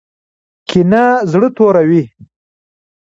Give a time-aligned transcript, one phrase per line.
[0.69, 2.01] کینه زړه توروي